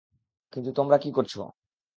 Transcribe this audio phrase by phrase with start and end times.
[0.53, 1.41] কিন্তু তোমরা কী করছো?